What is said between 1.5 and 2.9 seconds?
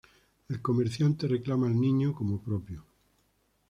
al niño como propio.